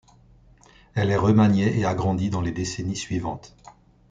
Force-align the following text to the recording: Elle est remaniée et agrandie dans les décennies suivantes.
Elle 0.95 1.11
est 1.11 1.15
remaniée 1.15 1.77
et 1.77 1.85
agrandie 1.85 2.31
dans 2.31 2.41
les 2.41 2.49
décennies 2.51 2.95
suivantes. 2.95 3.55